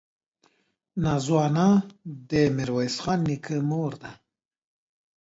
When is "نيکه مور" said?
3.27-3.91